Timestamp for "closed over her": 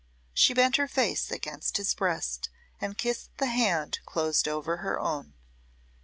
4.03-4.99